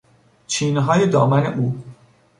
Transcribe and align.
چینهای 0.47 1.05
دامن 1.07 1.45
او 1.53 1.83